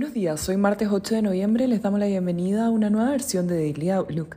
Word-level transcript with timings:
Buenos 0.00 0.14
días, 0.14 0.48
hoy 0.48 0.56
martes 0.56 0.88
8 0.90 1.16
de 1.16 1.20
noviembre 1.20 1.68
les 1.68 1.82
damos 1.82 2.00
la 2.00 2.06
bienvenida 2.06 2.64
a 2.64 2.70
una 2.70 2.88
nueva 2.88 3.10
versión 3.10 3.46
de 3.46 3.56
Daily 3.56 3.90
Outlook. 3.90 4.36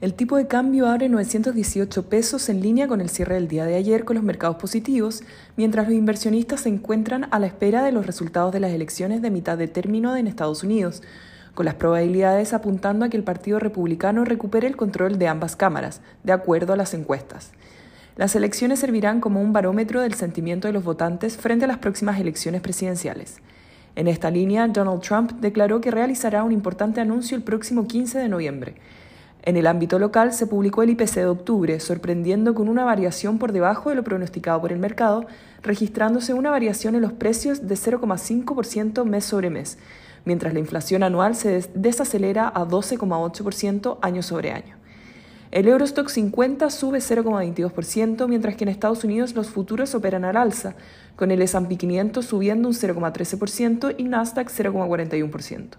El 0.00 0.14
tipo 0.14 0.36
de 0.36 0.48
cambio 0.48 0.88
abre 0.88 1.08
918 1.08 2.08
pesos 2.08 2.48
en 2.48 2.60
línea 2.60 2.88
con 2.88 3.00
el 3.00 3.08
cierre 3.08 3.36
del 3.36 3.46
día 3.46 3.66
de 3.66 3.76
ayer 3.76 4.04
con 4.04 4.16
los 4.16 4.24
mercados 4.24 4.56
positivos, 4.56 5.22
mientras 5.56 5.86
los 5.86 5.94
inversionistas 5.94 6.62
se 6.62 6.70
encuentran 6.70 7.28
a 7.30 7.38
la 7.38 7.46
espera 7.46 7.84
de 7.84 7.92
los 7.92 8.04
resultados 8.04 8.52
de 8.52 8.58
las 8.58 8.72
elecciones 8.72 9.22
de 9.22 9.30
mitad 9.30 9.56
de 9.56 9.68
término 9.68 10.16
en 10.16 10.26
Estados 10.26 10.64
Unidos, 10.64 11.04
con 11.54 11.66
las 11.66 11.76
probabilidades 11.76 12.52
apuntando 12.52 13.04
a 13.04 13.08
que 13.08 13.16
el 13.16 13.22
Partido 13.22 13.60
Republicano 13.60 14.24
recupere 14.24 14.66
el 14.66 14.76
control 14.76 15.20
de 15.20 15.28
ambas 15.28 15.54
cámaras, 15.54 16.00
de 16.24 16.32
acuerdo 16.32 16.72
a 16.72 16.76
las 16.76 16.94
encuestas. 16.94 17.52
Las 18.16 18.34
elecciones 18.34 18.80
servirán 18.80 19.20
como 19.20 19.40
un 19.40 19.52
barómetro 19.52 20.00
del 20.00 20.14
sentimiento 20.14 20.66
de 20.66 20.72
los 20.72 20.82
votantes 20.82 21.36
frente 21.36 21.66
a 21.66 21.68
las 21.68 21.78
próximas 21.78 22.18
elecciones 22.18 22.60
presidenciales. 22.60 23.36
En 23.96 24.08
esta 24.08 24.30
línea, 24.30 24.68
Donald 24.68 25.00
Trump 25.00 25.32
declaró 25.40 25.80
que 25.80 25.90
realizará 25.90 26.44
un 26.44 26.52
importante 26.52 27.00
anuncio 27.00 27.34
el 27.34 27.42
próximo 27.42 27.86
15 27.86 28.18
de 28.18 28.28
noviembre. 28.28 28.74
En 29.42 29.56
el 29.56 29.66
ámbito 29.66 29.98
local 29.98 30.34
se 30.34 30.46
publicó 30.46 30.82
el 30.82 30.90
IPC 30.90 31.14
de 31.14 31.26
octubre, 31.26 31.80
sorprendiendo 31.80 32.54
con 32.54 32.68
una 32.68 32.84
variación 32.84 33.38
por 33.38 33.52
debajo 33.52 33.88
de 33.88 33.96
lo 33.96 34.04
pronosticado 34.04 34.60
por 34.60 34.70
el 34.70 34.78
mercado, 34.78 35.24
registrándose 35.62 36.34
una 36.34 36.50
variación 36.50 36.94
en 36.94 37.00
los 37.00 37.14
precios 37.14 37.66
de 37.66 37.74
0,5% 37.74 39.04
mes 39.06 39.24
sobre 39.24 39.48
mes, 39.48 39.78
mientras 40.26 40.52
la 40.52 40.58
inflación 40.60 41.02
anual 41.02 41.34
se 41.34 41.66
desacelera 41.74 42.48
a 42.48 42.66
12,8% 42.66 43.98
año 44.02 44.22
sobre 44.22 44.52
año. 44.52 44.76
El 45.56 45.68
Eurostock 45.68 46.10
50 46.10 46.68
sube 46.68 46.98
0,22%, 46.98 48.28
mientras 48.28 48.56
que 48.56 48.64
en 48.64 48.68
Estados 48.68 49.04
Unidos 49.04 49.34
los 49.34 49.48
futuros 49.48 49.94
operan 49.94 50.26
al 50.26 50.36
alza, 50.36 50.74
con 51.16 51.30
el 51.30 51.40
S&P 51.40 51.78
500 51.78 52.26
subiendo 52.26 52.68
un 52.68 52.74
0,13% 52.74 53.94
y 53.96 54.02
Nasdaq 54.02 54.50
0,41%. 54.50 55.78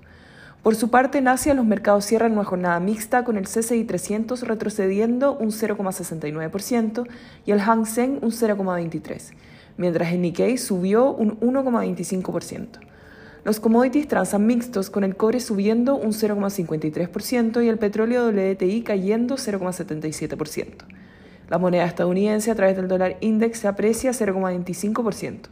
Por 0.63 0.75
su 0.75 0.89
parte, 0.89 1.19
en 1.19 1.27
Asia 1.27 1.53
los 1.53 1.63
mercados 1.63 2.05
cierran 2.05 2.31
una 2.31 2.43
jornada 2.43 2.79
mixta 2.79 3.23
con 3.23 3.37
el 3.37 3.43
CCI 3.43 3.83
300 3.83 4.47
retrocediendo 4.47 5.37
un 5.37 5.51
0,69% 5.51 7.07
y 7.45 7.51
el 7.51 7.59
Hang 7.59 7.85
Seng 7.85 8.17
un 8.23 8.31
0,23%, 8.31 9.35
mientras 9.77 10.11
el 10.11 10.23
Nikkei 10.23 10.57
subió 10.57 11.11
un 11.11 11.39
1,25%. 11.39 12.79
Los 13.43 13.59
commodities 13.59 14.07
transan 14.07 14.45
mixtos, 14.45 14.89
con 14.89 15.03
el 15.03 15.15
cobre 15.15 15.39
subiendo 15.39 15.95
un 15.95 16.11
0,53% 16.11 17.63
y 17.63 17.69
el 17.69 17.77
petróleo 17.77 18.27
WTI 18.29 18.81
cayendo 18.83 19.35
0,77%. 19.35 20.85
La 21.49 21.57
moneda 21.57 21.85
estadounidense 21.85 22.51
a 22.51 22.55
través 22.55 22.75
del 22.75 22.87
dólar 22.87 23.17
index 23.21 23.59
se 23.59 23.67
aprecia 23.67 24.11
0,25%. 24.11 25.49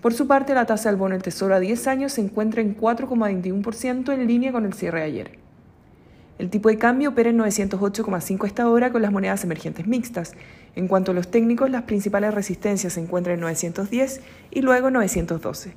Por 0.00 0.14
su 0.14 0.26
parte, 0.26 0.54
la 0.54 0.64
tasa 0.64 0.88
del 0.88 0.96
bono 0.96 1.14
del 1.14 1.22
Tesoro 1.22 1.54
a 1.54 1.60
10 1.60 1.86
años 1.88 2.12
se 2.14 2.22
encuentra 2.22 2.62
en 2.62 2.74
4,21% 2.74 4.14
en 4.14 4.26
línea 4.26 4.50
con 4.50 4.64
el 4.64 4.72
cierre 4.72 5.00
de 5.00 5.04
ayer. 5.04 5.38
El 6.38 6.48
tipo 6.48 6.70
de 6.70 6.78
cambio 6.78 7.10
opera 7.10 7.28
en 7.28 7.38
908,5 7.38 8.46
esta 8.46 8.70
hora 8.70 8.90
con 8.92 9.02
las 9.02 9.12
monedas 9.12 9.44
emergentes 9.44 9.86
mixtas. 9.86 10.32
En 10.74 10.88
cuanto 10.88 11.10
a 11.10 11.14
los 11.14 11.30
técnicos, 11.30 11.68
las 11.68 11.82
principales 11.82 12.32
resistencias 12.32 12.94
se 12.94 13.00
encuentran 13.00 13.34
en 13.34 13.40
910 13.40 14.22
y 14.50 14.62
luego 14.62 14.90
912. 14.90 15.74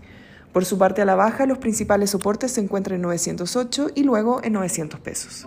Por 0.53 0.65
su 0.65 0.77
parte 0.77 1.01
a 1.01 1.05
la 1.05 1.15
baja, 1.15 1.47
los 1.47 1.57
principales 1.57 2.11
soportes 2.11 2.51
se 2.51 2.61
encuentran 2.61 2.97
en 2.97 3.01
908 3.01 3.87
y 3.95 4.03
luego 4.03 4.39
en 4.43 4.53
900 4.53 4.99
pesos. 4.99 5.45